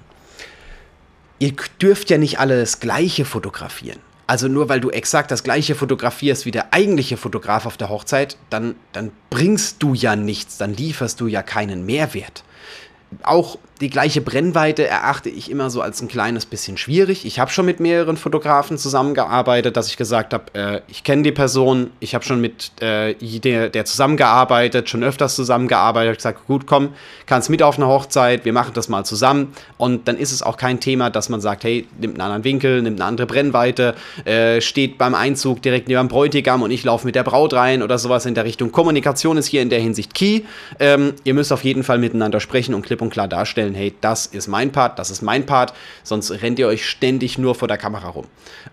Ihr 1.39 1.53
dürft 1.81 2.09
ja 2.09 2.17
nicht 2.17 2.39
alles 2.39 2.79
Gleiche 2.79 3.23
fotografieren. 3.23 3.99
Also 4.29 4.47
nur 4.47 4.69
weil 4.69 4.79
du 4.79 4.91
exakt 4.91 5.31
das 5.31 5.41
gleiche 5.41 5.73
fotografierst 5.73 6.45
wie 6.45 6.51
der 6.51 6.71
eigentliche 6.71 7.17
Fotograf 7.17 7.65
auf 7.65 7.77
der 7.77 7.89
Hochzeit, 7.89 8.37
dann, 8.51 8.75
dann 8.91 9.09
bringst 9.31 9.81
du 9.81 9.95
ja 9.95 10.15
nichts, 10.15 10.59
dann 10.59 10.75
lieferst 10.75 11.19
du 11.19 11.25
ja 11.25 11.41
keinen 11.41 11.83
Mehrwert. 11.83 12.43
Auch 13.23 13.57
die 13.81 13.89
gleiche 13.89 14.19
Brennweite 14.19 14.85
erachte 14.85 15.29
ich 15.29 15.49
immer 15.49 15.69
so 15.69 15.81
als 15.81 16.01
ein 16.01 16.09
kleines 16.09 16.45
bisschen 16.45 16.77
schwierig. 16.77 17.25
Ich 17.25 17.39
habe 17.39 17.49
schon 17.49 17.65
mit 17.65 17.79
mehreren 17.79 18.17
Fotografen 18.17 18.77
zusammengearbeitet, 18.77 19.77
dass 19.77 19.87
ich 19.87 19.95
gesagt 19.95 20.33
habe, 20.33 20.53
äh, 20.53 20.81
ich 20.89 21.05
kenne 21.05 21.23
die 21.23 21.31
Person, 21.31 21.91
ich 22.01 22.13
habe 22.13 22.25
schon 22.25 22.41
mit 22.41 22.71
äh, 22.81 23.13
der, 23.15 23.69
der 23.69 23.85
zusammengearbeitet, 23.85 24.89
schon 24.89 25.03
öfters 25.03 25.35
zusammengearbeitet, 25.35 26.17
gesagt, 26.17 26.45
gut, 26.45 26.67
komm, 26.67 26.89
kannst 27.25 27.49
mit 27.49 27.63
auf 27.63 27.77
eine 27.77 27.87
Hochzeit, 27.87 28.43
wir 28.43 28.51
machen 28.51 28.71
das 28.73 28.89
mal 28.89 29.05
zusammen. 29.05 29.53
Und 29.77 30.09
dann 30.09 30.17
ist 30.17 30.33
es 30.33 30.43
auch 30.43 30.57
kein 30.57 30.81
Thema, 30.81 31.09
dass 31.09 31.29
man 31.29 31.39
sagt, 31.39 31.63
hey, 31.63 31.87
nimmt 31.99 32.15
einen 32.15 32.21
anderen 32.21 32.43
Winkel, 32.43 32.81
nimmt 32.81 32.99
eine 32.99 33.07
andere 33.07 33.27
Brennweite, 33.27 33.95
äh, 34.25 34.59
steht 34.59 34.97
beim 34.97 35.15
Einzug 35.15 35.61
direkt 35.61 35.87
neben 35.87 35.99
dem 35.99 36.07
Bräutigam 36.09 36.63
und 36.63 36.71
ich 36.71 36.83
laufe 36.83 37.05
mit 37.05 37.15
der 37.15 37.23
Braut 37.23 37.53
rein 37.53 37.81
oder 37.81 37.97
sowas 37.97 38.25
in 38.25 38.35
der 38.35 38.43
Richtung. 38.43 38.73
Kommunikation 38.73 39.37
ist 39.37 39.45
hier 39.45 39.61
in 39.61 39.69
der 39.69 39.79
Hinsicht 39.79 40.13
key. 40.13 40.41
Ähm, 40.79 41.13
ihr 41.23 41.33
müsst 41.33 41.53
auf 41.53 41.63
jeden 41.63 41.83
Fall 41.83 41.97
miteinander 41.97 42.41
sprechen 42.41 42.73
und 42.73 42.81
klipp 42.81 43.01
und 43.01 43.09
klar 43.09 43.29
darstellen, 43.29 43.68
feststellen, 43.69 43.75
hey, 43.75 43.95
das 44.01 44.25
ist 44.25 44.47
mein 44.47 44.71
Part, 44.71 44.99
das 44.99 45.11
ist 45.11 45.21
mein 45.21 45.45
Part, 45.45 45.73
sonst 46.03 46.31
rennt 46.31 46.59
ihr 46.59 46.67
euch 46.67 46.85
ständig 46.85 47.37
nur 47.37 47.55
vor 47.55 47.67
der 47.67 47.77
Kamera 47.77 48.09
rum. 48.09 48.25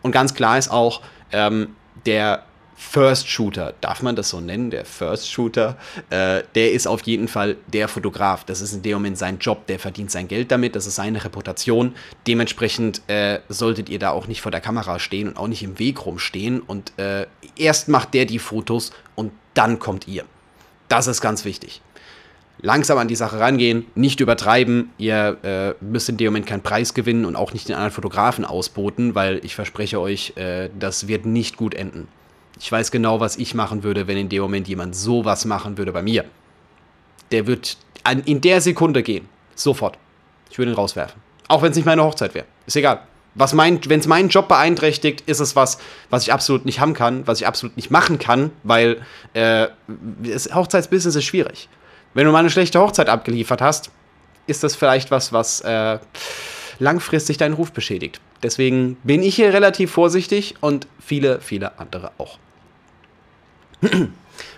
Und 0.03 0.13
ganz 0.13 0.35
klar 0.35 0.59
ist 0.59 0.71
auch, 0.71 1.03
ähm, 1.33 1.75
der 2.05 2.45
First 2.79 3.29
Shooter, 3.29 3.73
darf 3.81 4.03
man 4.03 4.17
das 4.17 4.29
so 4.29 4.39
nennen, 4.39 4.71
der 4.71 4.85
First 4.85 5.33
Shooter, 5.33 5.79
äh, 6.11 6.43
der 6.55 6.73
ist 6.73 6.87
auf 6.87 7.03
jeden 7.05 7.27
Fall 7.27 7.57
der 7.69 7.89
Fotograf. 7.89 8.45
Das 8.45 8.61
ist 8.61 8.75
in 8.75 8.83
dem 8.83 8.95
Moment 8.95 9.17
sein 9.17 9.39
Job, 9.39 9.67
der 9.67 9.79
verdient 9.79 10.11
sein 10.11 10.29
Geld 10.29 10.51
damit, 10.51 10.77
das 10.77 10.87
ist 10.87 10.97
seine 10.97 11.25
Reputation. 11.25 11.95
Dementsprechend 12.27 13.01
äh, 13.09 13.41
solltet 13.49 13.89
ihr 13.89 13.99
da 13.99 14.11
auch 14.11 14.27
nicht 14.27 14.43
vor 14.43 14.53
der 14.53 14.61
Kamera 14.61 14.99
stehen 14.99 15.29
und 15.29 15.39
auch 15.39 15.49
nicht 15.49 15.63
im 15.63 15.79
Weg 15.79 16.05
rumstehen. 16.05 16.61
Und 16.61 16.93
äh, 16.99 17.27
erst 17.57 17.89
macht 17.89 18.13
der 18.13 18.27
die 18.27 18.39
Fotos 18.39 18.93
und 19.15 19.33
dann 19.55 19.79
kommt 19.79 20.07
ihr. 20.07 20.27
Das 20.89 21.07
ist 21.07 21.23
ganz 21.23 21.47
wichtig 21.47 21.81
langsam 22.61 22.99
an 22.99 23.09
die 23.09 23.17
Sache 23.17 23.39
rangehen, 23.39 23.87
nicht 23.95 24.21
übertreiben. 24.21 24.91
Ihr 24.99 25.37
äh, 25.43 25.85
müsst 25.85 26.09
in 26.09 26.17
dem 26.17 26.29
Moment 26.29 26.47
keinen 26.47 26.63
Preis 26.63 26.95
gewinnen 26.95 27.25
und 27.25 27.37
auch 27.37 27.53
nicht 27.53 27.69
den 27.69 27.75
anderen 27.75 27.93
Fotografen 27.93 28.45
ausboten, 28.45 29.15
weil 29.15 29.45
ich 29.45 29.55
verspreche 29.55 30.01
euch, 30.01 30.33
äh, 30.37 30.71
das 30.79 31.09
wird 31.09 31.27
nicht 31.27 31.57
gut 31.57 31.75
enden. 31.75 32.09
Ich 32.59 32.73
weiß 32.73 32.91
genau, 32.91 33.21
was 33.21 33.37
ich 33.37 33.55
machen 33.55 33.83
würde, 33.83 34.07
wenn 34.07 34.17
in 34.17 34.29
dem 34.29 34.43
Moment 34.43 34.67
jemand 34.69 34.97
sowas 34.97 35.45
machen 35.45 35.77
würde 35.77 35.93
bei 35.93 36.03
mir. 36.03 36.25
Der 37.31 37.47
wird 37.47 37.77
an, 38.03 38.23
in 38.25 38.41
der 38.41 38.61
Sekunde 38.61 39.03
gehen. 39.03 39.29
Sofort. 39.55 39.99
Ich 40.51 40.59
würde 40.59 40.73
ihn 40.73 40.77
rauswerfen. 40.77 41.21
Auch 41.49 41.63
wenn 41.63 41.71
es 41.71 41.77
nicht 41.77 41.85
meine 41.85 42.03
Hochzeit 42.03 42.35
wäre. 42.35 42.47
Ist 42.67 42.77
egal. 42.77 43.01
mein, 43.53 43.81
wenn 43.89 44.01
es 44.01 44.07
meinen 44.07 44.31
Job 44.31 44.49
beeinträchtigt, 44.49 45.23
ist 45.27 45.41
es 45.41 45.55
was, 45.55 45.79
was 46.09 46.23
ich 46.23 46.33
absolut 46.33 46.65
nicht 46.65 46.81
haben 46.81 46.95
kann, 46.95 47.27
was 47.27 47.41
ich 47.41 47.47
absolut 47.47 47.77
nicht 47.77 47.91
machen 47.91 48.19
kann, 48.19 48.53
weil 48.63 49.03
äh, 49.35 49.67
das 50.23 50.55
Hochzeitsbusiness 50.55 51.17
ist 51.17 51.25
schwierig 51.25 51.69
wenn 52.17 52.25
du 52.25 52.33
mal 52.33 52.39
eine 52.39 52.51
schlechte 52.51 52.81
Hochzeit 52.81 53.11
abgeliefert 53.11 53.61
hast, 53.61 53.91
ist 54.47 54.65
das 54.65 54.75
vielleicht 54.75 55.11
was, 55.11 55.35
was 55.35 55.61
äh, 55.61 55.99
langfristig 56.79 57.37
deinen 57.37 57.53
Ruf 57.53 57.73
beschädigt. 57.73 58.23
Deswegen 58.43 58.97
bin 59.05 59.23
ich 59.23 59.37
hier 59.37 59.53
relativ 59.53 59.91
vorsichtig 59.91 60.55
und 60.63 60.87
viele, 60.99 61.43
viele 61.43 61.79
andere 61.79 62.13
auch. 62.17 62.39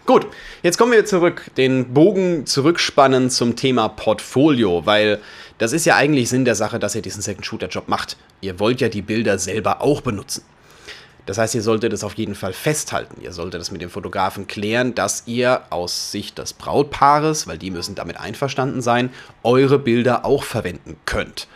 Gut, 0.07 0.29
jetzt 0.63 0.79
kommen 0.79 0.93
wir 0.93 1.05
zurück, 1.05 1.51
den 1.57 1.93
Bogen 1.93 2.47
zurückspannen 2.47 3.29
zum 3.29 3.57
Thema 3.57 3.89
Portfolio, 3.89 4.87
weil 4.87 5.21
das 5.59 5.73
ist 5.73 5.85
ja 5.85 5.97
eigentlich 5.97 6.29
Sinn 6.29 6.45
der 6.45 6.55
Sache, 6.55 6.79
dass 6.79 6.95
ihr 6.95 7.03
diesen 7.03 7.23
Second-Shooter-Job 7.23 7.89
macht. 7.89 8.17
Ihr 8.41 8.61
wollt 8.61 8.81
ja 8.81 8.89
die 8.89 9.03
Bilder 9.03 9.37
selber 9.37 9.83
auch 9.83 10.01
benutzen. 10.01 10.45
Das 11.29 11.37
heißt, 11.37 11.55
ihr 11.55 11.61
solltet 11.61 11.93
es 11.93 12.05
auf 12.05 12.15
jeden 12.15 12.35
Fall 12.35 12.55
festhalten. 12.55 13.21
Ihr 13.21 13.33
solltet 13.33 13.61
es 13.61 13.71
mit 13.71 13.83
dem 13.83 13.91
Fotografen 13.91 14.47
klären, 14.47 14.95
dass 14.95 15.25
ihr 15.27 15.61
aus 15.69 16.11
Sicht 16.11 16.39
des 16.39 16.55
Brautpaares, 16.55 17.47
weil 17.47 17.59
die 17.59 17.71
müssen 17.71 17.95
damit 17.95 18.19
einverstanden 18.19 18.81
sein, 18.81 19.11
eure 19.43 19.79
Bilder 19.79 20.25
auch 20.25 20.43
verwenden 20.43 20.97
könnt 21.05 21.47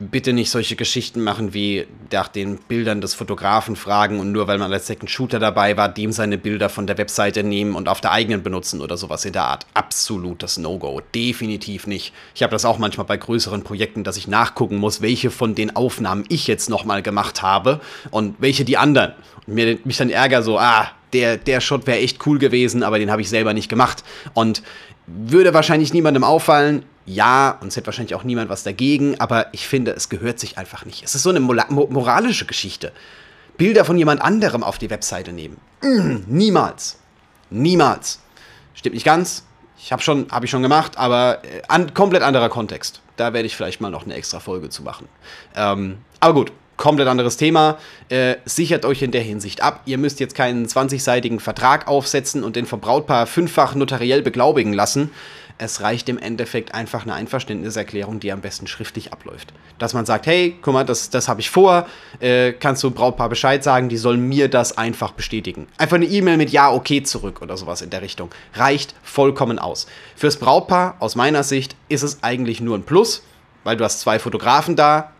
bitte 0.00 0.32
nicht 0.32 0.50
solche 0.50 0.76
Geschichten 0.76 1.22
machen 1.22 1.54
wie 1.54 1.86
nach 2.12 2.28
den 2.28 2.58
Bildern 2.58 3.00
des 3.00 3.14
Fotografen 3.14 3.74
fragen 3.74 4.20
und 4.20 4.30
nur 4.30 4.46
weil 4.46 4.58
man 4.58 4.72
als 4.72 4.86
Second 4.86 5.10
Shooter 5.10 5.40
dabei 5.40 5.76
war, 5.76 5.88
dem 5.88 6.12
seine 6.12 6.38
Bilder 6.38 6.68
von 6.68 6.86
der 6.86 6.98
Webseite 6.98 7.42
nehmen 7.42 7.74
und 7.74 7.88
auf 7.88 8.00
der 8.00 8.12
eigenen 8.12 8.42
benutzen 8.42 8.80
oder 8.80 8.96
sowas 8.96 9.24
in 9.24 9.32
der 9.32 9.44
Art. 9.44 9.66
Absolutes 9.74 10.56
No-Go. 10.56 11.02
Definitiv 11.14 11.86
nicht. 11.86 12.12
Ich 12.34 12.42
habe 12.42 12.52
das 12.52 12.64
auch 12.64 12.78
manchmal 12.78 13.06
bei 13.06 13.16
größeren 13.16 13.64
Projekten, 13.64 14.04
dass 14.04 14.16
ich 14.16 14.28
nachgucken 14.28 14.76
muss, 14.76 15.02
welche 15.02 15.30
von 15.30 15.56
den 15.56 15.74
Aufnahmen 15.74 16.24
ich 16.28 16.46
jetzt 16.46 16.70
nochmal 16.70 17.02
gemacht 17.02 17.42
habe 17.42 17.80
und 18.10 18.36
welche 18.38 18.64
die 18.64 18.76
anderen. 18.76 19.14
Und 19.46 19.54
mir, 19.54 19.78
mich 19.84 19.96
dann 19.96 20.10
ärger 20.10 20.42
so, 20.42 20.58
ah, 20.58 20.90
der, 21.12 21.38
der 21.38 21.60
Shot 21.60 21.86
wäre 21.86 21.98
echt 21.98 22.24
cool 22.26 22.38
gewesen, 22.38 22.82
aber 22.84 22.98
den 22.98 23.10
habe 23.10 23.22
ich 23.22 23.28
selber 23.28 23.52
nicht 23.52 23.68
gemacht. 23.68 24.04
Und 24.34 24.62
würde 25.06 25.54
wahrscheinlich 25.54 25.92
niemandem 25.92 26.22
auffallen 26.22 26.84
ja, 27.08 27.56
und 27.60 27.68
es 27.68 27.76
hätte 27.76 27.86
wahrscheinlich 27.86 28.14
auch 28.14 28.22
niemand 28.22 28.50
was 28.50 28.64
dagegen, 28.64 29.18
aber 29.18 29.46
ich 29.52 29.66
finde, 29.66 29.92
es 29.92 30.10
gehört 30.10 30.38
sich 30.38 30.58
einfach 30.58 30.84
nicht. 30.84 31.02
Es 31.02 31.14
ist 31.14 31.22
so 31.22 31.30
eine 31.30 31.40
moralische 31.40 32.44
Geschichte. 32.44 32.92
Bilder 33.56 33.84
von 33.86 33.96
jemand 33.96 34.20
anderem 34.20 34.62
auf 34.62 34.76
die 34.76 34.90
Webseite 34.90 35.32
nehmen. 35.32 35.56
Mm, 35.82 36.18
niemals. 36.26 36.98
Niemals. 37.50 38.20
Stimmt 38.74 38.94
nicht 38.94 39.06
ganz. 39.06 39.44
Ich 39.78 39.90
habe 39.90 40.02
schon, 40.02 40.30
habe 40.30 40.44
ich 40.44 40.50
schon 40.50 40.62
gemacht, 40.62 40.98
aber 40.98 41.42
äh, 41.44 41.62
an, 41.68 41.94
komplett 41.94 42.22
anderer 42.22 42.50
Kontext. 42.50 43.00
Da 43.16 43.32
werde 43.32 43.46
ich 43.46 43.56
vielleicht 43.56 43.80
mal 43.80 43.90
noch 43.90 44.04
eine 44.04 44.14
extra 44.14 44.38
Folge 44.38 44.68
zu 44.68 44.82
machen. 44.82 45.08
Ähm, 45.56 45.98
aber 46.20 46.34
gut, 46.34 46.52
komplett 46.76 47.08
anderes 47.08 47.38
Thema. 47.38 47.78
Äh, 48.10 48.36
sichert 48.44 48.84
euch 48.84 49.00
in 49.02 49.12
der 49.12 49.22
Hinsicht 49.22 49.62
ab. 49.62 49.80
Ihr 49.86 49.96
müsst 49.96 50.20
jetzt 50.20 50.34
keinen 50.34 50.66
20-seitigen 50.66 51.40
Vertrag 51.40 51.88
aufsetzen 51.88 52.44
und 52.44 52.54
den 52.54 52.66
Verbrautpaar 52.66 53.26
fünffach 53.26 53.74
notariell 53.74 54.20
beglaubigen 54.20 54.74
lassen. 54.74 55.10
Es 55.60 55.80
reicht 55.80 56.08
im 56.08 56.18
Endeffekt 56.18 56.72
einfach 56.72 57.02
eine 57.02 57.14
Einverständniserklärung, 57.14 58.20
die 58.20 58.30
am 58.30 58.40
besten 58.40 58.68
schriftlich 58.68 59.12
abläuft. 59.12 59.52
Dass 59.78 59.92
man 59.92 60.06
sagt, 60.06 60.26
hey, 60.26 60.56
guck 60.62 60.72
mal, 60.72 60.84
das, 60.84 61.10
das 61.10 61.28
habe 61.28 61.40
ich 61.40 61.50
vor, 61.50 61.86
äh, 62.20 62.52
kannst 62.52 62.84
du 62.84 62.92
Brautpaar 62.92 63.28
Bescheid 63.28 63.64
sagen, 63.64 63.88
die 63.88 63.96
sollen 63.96 64.28
mir 64.28 64.48
das 64.48 64.78
einfach 64.78 65.12
bestätigen. 65.12 65.66
Einfach 65.76 65.96
eine 65.96 66.06
E-Mail 66.06 66.36
mit 66.36 66.50
Ja, 66.50 66.72
okay 66.72 67.02
zurück 67.02 67.42
oder 67.42 67.56
sowas 67.56 67.82
in 67.82 67.90
der 67.90 68.02
Richtung. 68.02 68.30
Reicht 68.54 68.94
vollkommen 69.02 69.58
aus. 69.58 69.88
Fürs 70.14 70.36
Brautpaar, 70.36 70.96
aus 71.00 71.16
meiner 71.16 71.42
Sicht, 71.42 71.74
ist 71.88 72.04
es 72.04 72.22
eigentlich 72.22 72.60
nur 72.60 72.78
ein 72.78 72.84
Plus 72.84 73.22
weil 73.68 73.76
du 73.76 73.84
hast 73.84 74.00
zwei 74.00 74.18
Fotografen 74.18 74.76
da, 74.76 75.12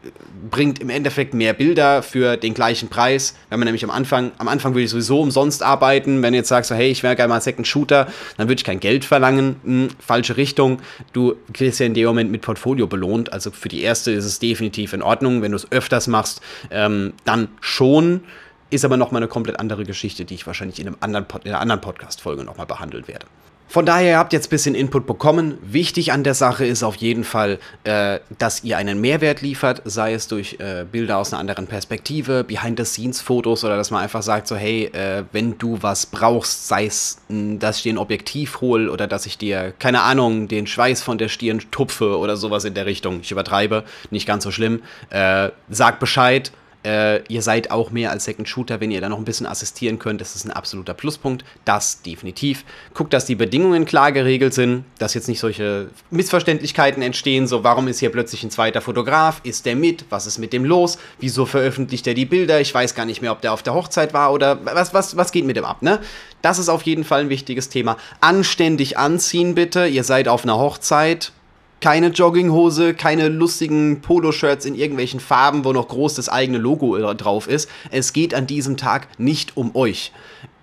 bringt 0.51 0.79
im 0.79 0.89
Endeffekt 0.89 1.35
mehr 1.35 1.53
Bilder 1.53 2.03
für 2.03 2.39
den 2.39 2.55
gleichen 2.55 2.89
Preis. 2.89 3.35
Wenn 3.51 3.59
man 3.59 3.67
nämlich 3.67 3.85
am 3.85 3.91
Anfang, 3.91 4.33
am 4.39 4.49
Anfang 4.49 4.73
würde 4.73 4.85
ich 4.85 4.91
sowieso 4.91 5.21
umsonst 5.21 5.63
arbeiten. 5.63 6.23
Wenn 6.23 6.33
du 6.33 6.39
jetzt 6.39 6.49
sagst, 6.49 6.71
so, 6.71 6.75
hey, 6.75 6.91
ich 6.91 7.03
wäre 7.03 7.15
gerne 7.15 7.29
mal 7.29 7.43
Second 7.43 7.67
Shooter, 7.67 8.07
dann 8.39 8.49
würde 8.49 8.59
ich 8.59 8.65
kein 8.65 8.81
Geld 8.81 9.05
verlangen. 9.05 9.57
Hm, 9.65 9.89
falsche 9.99 10.39
Richtung. 10.39 10.81
Du 11.13 11.37
kriegst 11.53 11.79
ja 11.79 11.85
in 11.85 11.93
dem 11.93 12.07
Moment 12.07 12.31
mit 12.31 12.41
Portfolio 12.41 12.87
belohnt. 12.87 13.35
Also 13.35 13.51
für 13.51 13.69
die 13.69 13.83
erste 13.83 14.13
ist 14.13 14.25
es 14.25 14.39
definitiv 14.39 14.95
in 14.95 15.03
Ordnung. 15.03 15.43
Wenn 15.43 15.51
du 15.51 15.57
es 15.57 15.71
öfters 15.71 16.07
machst, 16.07 16.41
ähm, 16.71 17.13
dann 17.27 17.49
schon. 17.61 18.23
Ist 18.71 18.87
aber 18.87 18.97
nochmal 18.97 19.21
eine 19.21 19.29
komplett 19.29 19.61
andere 19.61 19.85
Geschichte, 19.85 20.25
die 20.25 20.37
ich 20.37 20.47
wahrscheinlich 20.47 20.81
in, 20.81 20.87
einem 20.87 20.97
anderen 21.01 21.27
in 21.45 21.51
einer 21.51 21.61
anderen 21.61 21.83
Podcast-Folge 21.83 22.45
nochmal 22.45 22.67
behandeln 22.67 23.09
werde. 23.09 23.27
Von 23.71 23.85
daher 23.85 24.17
habt 24.17 24.33
ihr 24.33 24.39
jetzt 24.39 24.47
ein 24.47 24.51
bisschen 24.51 24.75
Input 24.75 25.07
bekommen. 25.07 25.59
Wichtig 25.61 26.11
an 26.11 26.25
der 26.25 26.33
Sache 26.33 26.65
ist 26.65 26.83
auf 26.83 26.97
jeden 26.97 27.23
Fall, 27.23 27.59
äh, 27.85 28.19
dass 28.39 28.65
ihr 28.65 28.79
einen 28.79 28.99
Mehrwert 28.99 29.43
liefert, 29.43 29.83
sei 29.85 30.15
es 30.15 30.27
durch 30.27 30.57
äh, 30.59 30.87
Bilder 30.91 31.19
aus 31.19 31.35
einer 31.35 31.41
anderen 31.41 31.67
Perspektive, 31.67 32.45
Behind-the-Scenes-Fotos 32.45 33.65
oder 33.65 33.77
dass 33.77 33.91
man 33.91 34.03
einfach 34.03 34.23
sagt, 34.23 34.49
so 34.49 34.57
hey, 34.57 34.85
äh, 34.87 35.25
wenn 35.33 35.59
du 35.59 35.77
was 35.83 36.07
brauchst, 36.07 36.67
sei 36.67 36.87
es, 36.87 37.19
dass 37.29 37.77
ich 37.77 37.83
dir 37.83 37.93
ein 37.93 37.99
Objektiv 37.99 38.63
hole 38.63 38.91
oder 38.91 39.07
dass 39.07 39.27
ich 39.27 39.37
dir, 39.37 39.75
keine 39.79 40.01
Ahnung, 40.01 40.49
den 40.49 40.67
Schweiß 40.67 41.03
von 41.03 41.19
der 41.19 41.29
Stirn 41.29 41.61
tupfe 41.71 42.17
oder 42.17 42.39
sowas 42.39 42.65
in 42.65 42.73
der 42.73 42.87
Richtung. 42.87 43.21
Ich 43.21 43.31
übertreibe, 43.31 43.85
nicht 44.11 44.27
ganz 44.27 44.45
so 44.45 44.51
schlimm. 44.51 44.83
Äh, 45.11 45.51
sag 45.69 46.01
Bescheid 46.01 46.53
äh, 46.85 47.23
ihr 47.27 47.43
seid 47.43 47.71
auch 47.71 47.91
mehr 47.91 48.11
als 48.11 48.25
Second 48.25 48.49
Shooter, 48.49 48.81
wenn 48.81 48.91
ihr 48.91 49.01
da 49.01 49.09
noch 49.09 49.19
ein 49.19 49.25
bisschen 49.25 49.47
assistieren 49.47 49.99
könnt. 49.99 50.21
Das 50.21 50.37
ist 50.37 50.45
ein 50.45 50.51
absoluter 50.51 50.95
Pluspunkt. 50.95 51.45
Das 51.65 52.03
definitiv. 52.03 52.65
Guckt, 52.95 53.13
dass 53.13 53.27
die 53.27 53.35
Bedingungen 53.35 53.85
klar 53.85 54.13
geregelt 54.13 54.55
sind, 54.55 54.85
dass 54.99 55.15
jetzt 55.15 55.29
nicht 55.29 55.41
solche 55.41 55.91
Missverständlichkeiten 56.11 57.03
entstehen. 57.03 57.47
So, 57.47 57.65
warum 57.65 57.89
ist 57.89 57.99
hier 57.99 58.11
plötzlich 58.11 58.43
ein 58.45 58.51
zweiter 58.51 58.81
Fotograf? 58.81 59.41
Ist 59.43 59.67
der 59.67 59.77
mit? 59.77 60.05
Was 60.11 60.27
ist 60.27 60.39
mit 60.39 60.53
dem 60.53 60.65
los? 60.65 60.99
Wieso 61.19 61.47
veröffentlicht 61.47 62.07
er 62.07 62.15
die 62.15 62.27
Bilder? 62.27 62.61
Ich 62.61 62.73
weiß 62.73 62.95
gar 62.95 63.05
nicht 63.05 63.23
mehr, 63.23 63.33
ob 63.33 63.41
der 63.41 63.53
auf 63.53 63.63
der 63.63 63.75
Hochzeit 63.75 64.15
war 64.15 64.33
oder 64.33 64.65
was, 64.65 64.95
was, 64.95 65.17
was 65.17 65.33
geht 65.33 65.45
mit 65.45 65.57
dem 65.57 65.65
ab, 65.65 65.83
ne? 65.83 66.01
Das 66.43 66.61
ist 66.61 66.69
auf 66.69 66.83
jeden 66.83 67.03
Fall 67.03 67.23
ein 67.23 67.29
wichtiges 67.29 67.69
Thema. 67.69 67.97
Anständig 68.21 68.97
anziehen, 68.97 69.57
bitte. 69.57 69.89
Ihr 69.89 70.05
seid 70.05 70.29
auf 70.29 70.45
einer 70.45 70.57
Hochzeit 70.57 71.33
keine 71.81 72.09
Jogginghose, 72.09 72.95
keine 72.95 73.29
lustigen 73.29 74.01
Poloshirts 74.01 74.65
in 74.65 74.75
irgendwelchen 74.75 75.21
Farben, 75.21 75.65
wo 75.65 75.73
noch 75.73 75.89
groß 75.89 76.15
das 76.15 76.29
eigene 76.29 76.59
Logo 76.59 76.97
drauf 77.15 77.49
ist. 77.49 77.69
Es 77.91 78.13
geht 78.13 78.35
an 78.35 78.47
diesem 78.47 78.77
Tag 78.77 79.09
nicht 79.19 79.57
um 79.57 79.75
euch. 79.77 80.13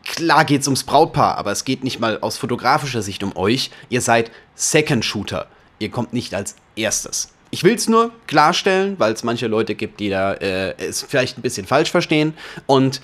Klar 0.04 0.46
geht 0.46 0.62
es 0.62 0.68
ums 0.68 0.84
Brautpaar, 0.84 1.38
aber 1.38 1.52
es 1.52 1.66
geht 1.66 1.84
nicht 1.84 2.00
mal 2.00 2.20
aus 2.20 2.38
fotografischer 2.38 3.02
Sicht 3.02 3.24
um 3.24 3.36
euch. 3.36 3.72
Ihr 3.90 4.02
seid 4.02 4.30
Second 4.54 5.04
Shooter. 5.04 5.48
Ihr 5.80 5.90
kommt 5.90 6.14
nicht 6.14 6.34
als 6.34 6.56
erstes. 6.76 7.30
Ich 7.50 7.64
will 7.64 7.76
es 7.76 7.88
nur 7.88 8.12
klarstellen, 8.28 8.96
weil 9.00 9.14
es 9.14 9.24
manche 9.24 9.48
Leute 9.48 9.76
gibt, 9.76 10.00
die 10.00 10.10
da 10.10 10.34
äh, 10.34 10.76
es 10.78 11.02
vielleicht 11.02 11.38
ein 11.38 11.42
bisschen 11.42 11.66
falsch 11.66 11.92
verstehen 11.92 12.34
und 12.66 13.02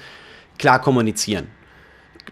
klar 0.58 0.82
kommunizieren 0.82 1.48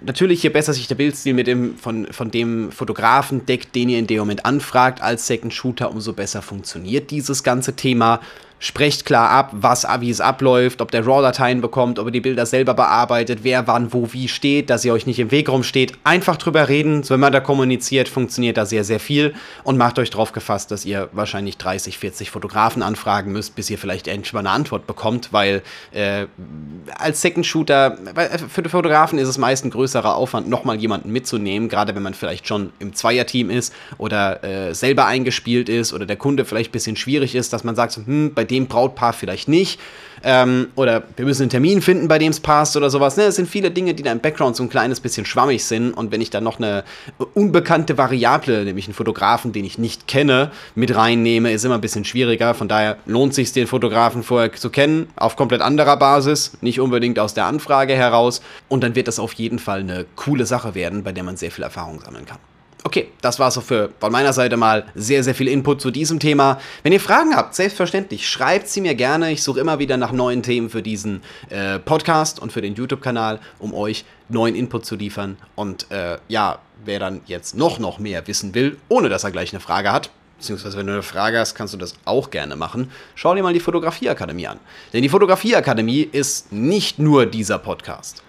natürlich, 0.05 0.43
je 0.43 0.49
besser 0.49 0.73
sich 0.73 0.87
der 0.87 0.95
Bildstil 0.95 1.33
mit 1.33 1.47
dem, 1.47 1.77
von, 1.77 2.07
von 2.11 2.31
dem 2.31 2.71
Fotografen 2.71 3.45
deckt, 3.45 3.75
den 3.75 3.89
ihr 3.89 3.99
in 3.99 4.07
dem 4.07 4.19
Moment 4.19 4.45
anfragt, 4.45 5.01
als 5.01 5.27
Second 5.27 5.53
Shooter, 5.53 5.91
umso 5.91 6.13
besser 6.13 6.41
funktioniert 6.41 7.11
dieses 7.11 7.43
ganze 7.43 7.75
Thema 7.75 8.21
sprecht 8.59 9.05
klar 9.05 9.29
ab, 9.29 9.51
was, 9.53 9.87
wie 10.01 10.09
es 10.09 10.19
abläuft, 10.19 10.81
ob 10.81 10.91
der 10.91 11.05
RAW-Dateien 11.05 11.61
bekommt, 11.61 11.97
ob 11.97 12.07
ihr 12.07 12.11
die 12.11 12.19
Bilder 12.19 12.45
selber 12.45 12.73
bearbeitet, 12.73 13.39
wer 13.43 13.67
wann 13.67 13.93
wo 13.93 14.11
wie 14.11 14.27
steht, 14.27 14.69
dass 14.69 14.83
ihr 14.83 14.93
euch 14.93 15.05
nicht 15.05 15.19
im 15.19 15.31
Weg 15.31 15.49
rumsteht. 15.49 15.93
Einfach 16.03 16.35
drüber 16.35 16.67
reden, 16.67 17.07
wenn 17.09 17.21
man 17.21 17.31
da 17.31 17.39
kommuniziert, 17.39 18.09
funktioniert 18.09 18.57
da 18.57 18.65
sehr, 18.65 18.83
sehr 18.83 18.99
viel. 18.99 19.33
Und 19.63 19.77
macht 19.77 19.97
euch 19.97 20.09
drauf 20.09 20.33
gefasst, 20.33 20.71
dass 20.71 20.85
ihr 20.85 21.09
wahrscheinlich 21.13 21.57
30, 21.57 21.97
40 21.97 22.31
Fotografen 22.31 22.83
anfragen 22.83 23.31
müsst, 23.31 23.55
bis 23.55 23.69
ihr 23.69 23.77
vielleicht 23.77 24.07
endlich 24.07 24.33
mal 24.33 24.39
eine 24.39 24.49
Antwort 24.51 24.87
bekommt, 24.87 25.31
weil 25.31 25.61
äh, 25.91 26.25
als 26.97 27.21
Second 27.21 27.45
Shooter, 27.45 27.97
für 28.49 28.61
die 28.61 28.69
Fotografen 28.69 29.19
ist 29.19 29.29
es 29.29 29.37
meist 29.37 29.63
ein 29.63 29.71
größerer 29.71 30.15
Aufwand, 30.15 30.49
nochmal 30.49 30.77
jemanden 30.77 31.11
mitzunehmen, 31.11 31.69
gerade 31.69 31.95
wenn 31.95 32.03
man 32.03 32.13
vielleicht 32.13 32.47
schon 32.47 32.73
im 32.79 32.93
Zweierteam 32.93 33.49
ist 33.49 33.73
oder 33.97 34.43
äh, 34.43 34.73
selber 34.73 35.05
eingespielt 35.05 35.69
ist 35.69 35.93
oder 35.93 36.05
der 36.05 36.17
Kunde 36.17 36.43
vielleicht 36.43 36.69
ein 36.69 36.73
bisschen 36.73 36.97
schwierig 36.97 37.35
ist, 37.35 37.53
dass 37.53 37.63
man 37.63 37.75
sagt, 37.75 37.95
hm, 37.95 38.33
bei 38.33 38.48
dem 38.49 38.67
Brautpaar 38.67 39.13
vielleicht 39.13 39.47
nicht. 39.47 39.79
Ähm, 40.23 40.67
oder 40.75 41.03
wir 41.15 41.25
müssen 41.25 41.43
einen 41.43 41.49
Termin 41.49 41.81
finden, 41.81 42.07
bei 42.07 42.17
dem 42.19 42.31
es 42.31 42.39
passt 42.39 42.75
oder 42.75 42.89
sowas. 42.89 43.17
Ne, 43.17 43.23
es 43.23 43.35
sind 43.35 43.47
viele 43.47 43.71
Dinge, 43.71 43.93
die 43.93 44.03
da 44.03 44.11
im 44.11 44.19
Background 44.19 44.55
so 44.55 44.63
ein 44.63 44.69
kleines 44.69 44.99
bisschen 44.99 45.25
schwammig 45.25 45.63
sind. 45.63 45.93
Und 45.93 46.11
wenn 46.11 46.21
ich 46.21 46.29
dann 46.29 46.43
noch 46.43 46.57
eine 46.57 46.83
unbekannte 47.33 47.97
Variable, 47.97 48.65
nämlich 48.65 48.87
einen 48.87 48.93
Fotografen, 48.93 49.51
den 49.51 49.65
ich 49.65 49.77
nicht 49.77 50.07
kenne, 50.07 50.51
mit 50.75 50.95
reinnehme, 50.95 51.51
ist 51.51 51.65
immer 51.65 51.75
ein 51.75 51.81
bisschen 51.81 52.05
schwieriger. 52.05 52.53
Von 52.53 52.67
daher 52.67 52.97
lohnt 53.05 53.31
es 53.31 53.35
sich, 53.37 53.53
den 53.53 53.67
Fotografen 53.67 54.23
vorher 54.23 54.51
zu 54.53 54.69
kennen, 54.69 55.07
auf 55.15 55.35
komplett 55.35 55.61
anderer 55.61 55.97
Basis, 55.97 56.57
nicht 56.61 56.79
unbedingt 56.79 57.19
aus 57.19 57.33
der 57.33 57.45
Anfrage 57.45 57.95
heraus. 57.95 58.41
Und 58.67 58.83
dann 58.83 58.95
wird 58.95 59.07
das 59.07 59.19
auf 59.19 59.33
jeden 59.33 59.59
Fall 59.59 59.79
eine 59.79 60.05
coole 60.15 60.45
Sache 60.45 60.75
werden, 60.75 61.03
bei 61.03 61.11
der 61.11 61.23
man 61.23 61.37
sehr 61.37 61.51
viel 61.51 61.63
Erfahrung 61.63 62.01
sammeln 62.01 62.25
kann. 62.25 62.39
Okay, 62.85 63.09
das 63.21 63.39
war 63.39 63.51
so 63.51 63.59
für 63.59 63.91
von 63.99 64.11
meiner 64.11 64.31
Seite 64.31 64.55
mal 64.55 64.85
sehr, 64.95 65.21
sehr 65.21 65.35
viel 65.35 65.49
Input 65.49 65.81
zu 65.81 65.91
diesem 65.91 66.17
Thema. 66.17 66.61
Wenn 66.81 66.93
ihr 66.93 67.01
Fragen 67.01 67.35
habt, 67.35 67.53
selbstverständlich, 67.53 68.29
schreibt 68.29 68.69
sie 68.69 68.79
mir 68.79 68.95
gerne. 68.95 69.31
Ich 69.31 69.43
suche 69.43 69.59
immer 69.59 69.79
wieder 69.79 69.97
nach 69.97 70.13
neuen 70.13 70.43
Themen 70.43 70.69
für 70.69 70.81
diesen 70.81 71.21
äh, 71.49 71.77
Podcast 71.79 72.39
und 72.39 72.53
für 72.53 72.61
den 72.61 72.75
YouTube-Kanal, 72.75 73.41
um 73.59 73.73
euch 73.73 74.05
neuen 74.29 74.55
Input 74.55 74.85
zu 74.85 74.95
liefern. 74.95 75.37
Und 75.55 75.91
äh, 75.91 76.19
ja, 76.29 76.59
wer 76.85 76.99
dann 76.99 77.19
jetzt 77.25 77.53
noch, 77.57 77.79
noch 77.79 77.99
mehr 77.99 78.25
wissen 78.27 78.55
will, 78.55 78.77
ohne 78.87 79.09
dass 79.09 79.25
er 79.25 79.31
gleich 79.31 79.51
eine 79.51 79.59
Frage 79.59 79.91
hat, 79.91 80.09
beziehungsweise 80.37 80.77
wenn 80.77 80.87
du 80.87 80.93
eine 80.93 81.03
Frage 81.03 81.37
hast, 81.37 81.55
kannst 81.55 81.73
du 81.73 81.77
das 81.77 81.95
auch 82.05 82.29
gerne 82.29 82.55
machen. 82.55 82.91
Schau 83.13 83.35
dir 83.35 83.43
mal 83.43 83.53
die 83.53 83.59
Fotografieakademie 83.59 84.47
an. 84.47 84.59
Denn 84.93 85.01
die 85.01 85.09
Fotografieakademie 85.09 86.07
ist 86.09 86.53
nicht 86.53 86.97
nur 86.97 87.25
dieser 87.25 87.59
Podcast. 87.59 88.23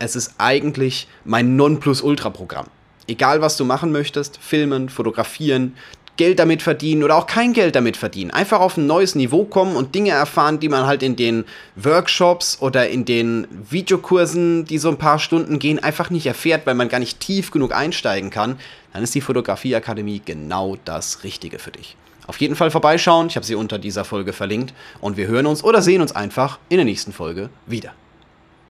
Es 0.00 0.16
ist 0.16 0.34
eigentlich 0.38 1.06
mein 1.24 1.54
Nonplusultra-Programm 1.54 2.66
egal 3.06 3.40
was 3.40 3.56
du 3.56 3.64
machen 3.64 3.92
möchtest, 3.92 4.38
filmen, 4.38 4.88
fotografieren, 4.88 5.74
Geld 6.18 6.38
damit 6.38 6.60
verdienen 6.60 7.02
oder 7.02 7.16
auch 7.16 7.26
kein 7.26 7.54
Geld 7.54 7.74
damit 7.74 7.96
verdienen. 7.96 8.30
Einfach 8.30 8.60
auf 8.60 8.76
ein 8.76 8.86
neues 8.86 9.14
Niveau 9.14 9.44
kommen 9.44 9.76
und 9.76 9.94
Dinge 9.94 10.10
erfahren, 10.10 10.60
die 10.60 10.68
man 10.68 10.86
halt 10.86 11.02
in 11.02 11.16
den 11.16 11.44
Workshops 11.74 12.58
oder 12.60 12.88
in 12.90 13.06
den 13.06 13.48
Videokursen, 13.70 14.66
die 14.66 14.76
so 14.76 14.90
ein 14.90 14.98
paar 14.98 15.18
Stunden 15.18 15.58
gehen, 15.58 15.82
einfach 15.82 16.10
nicht 16.10 16.26
erfährt, 16.26 16.66
weil 16.66 16.74
man 16.74 16.90
gar 16.90 16.98
nicht 16.98 17.20
tief 17.20 17.50
genug 17.50 17.74
einsteigen 17.74 18.28
kann. 18.28 18.58
Dann 18.92 19.02
ist 19.02 19.14
die 19.14 19.22
Fotografieakademie 19.22 20.20
genau 20.22 20.76
das 20.84 21.24
Richtige 21.24 21.58
für 21.58 21.70
dich. 21.70 21.96
Auf 22.26 22.40
jeden 22.40 22.56
Fall 22.56 22.70
vorbeischauen, 22.70 23.28
ich 23.28 23.36
habe 23.36 23.46
sie 23.46 23.54
unter 23.54 23.78
dieser 23.78 24.04
Folge 24.04 24.32
verlinkt 24.32 24.74
und 25.00 25.16
wir 25.16 25.26
hören 25.26 25.46
uns 25.46 25.64
oder 25.64 25.80
sehen 25.80 26.02
uns 26.02 26.14
einfach 26.14 26.58
in 26.68 26.76
der 26.76 26.84
nächsten 26.84 27.12
Folge 27.12 27.48
wieder. 27.66 27.94